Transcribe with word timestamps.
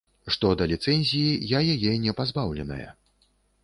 Што 0.35 0.51
да 0.61 0.67
ліцэнзіі, 0.71 1.37
я 1.53 1.59
яе 1.77 1.95
не 2.09 2.19
пазбаўленая. 2.23 2.85